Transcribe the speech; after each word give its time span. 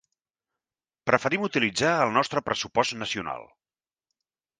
Preferim 1.09 1.43
utilitzar 1.47 1.91
el 2.05 2.13
nostre 2.15 2.43
pressupost 2.47 2.97
nacional. 3.03 3.45